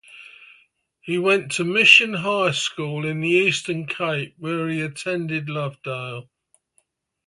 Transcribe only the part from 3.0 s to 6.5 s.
in the eastern Cape where he attended Lovedale.